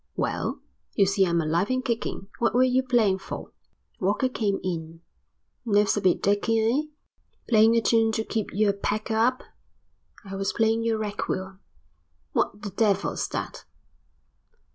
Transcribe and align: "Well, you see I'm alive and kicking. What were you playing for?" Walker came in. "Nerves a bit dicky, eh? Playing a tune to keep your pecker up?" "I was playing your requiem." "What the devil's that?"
"Well, 0.15 0.59
you 0.95 1.05
see 1.05 1.27
I'm 1.27 1.39
alive 1.41 1.69
and 1.69 1.85
kicking. 1.85 2.27
What 2.39 2.55
were 2.55 2.63
you 2.63 2.81
playing 2.81 3.19
for?" 3.19 3.51
Walker 3.99 4.29
came 4.29 4.59
in. 4.63 5.01
"Nerves 5.63 5.95
a 5.95 6.01
bit 6.01 6.23
dicky, 6.23 6.59
eh? 6.59 6.81
Playing 7.47 7.75
a 7.75 7.81
tune 7.81 8.11
to 8.13 8.23
keep 8.23 8.49
your 8.51 8.73
pecker 8.73 9.15
up?" 9.15 9.43
"I 10.25 10.35
was 10.35 10.53
playing 10.53 10.81
your 10.83 10.97
requiem." 10.97 11.59
"What 12.33 12.63
the 12.63 12.71
devil's 12.71 13.27
that?" 13.27 13.65